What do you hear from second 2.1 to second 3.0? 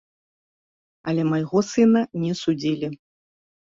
не судзілі.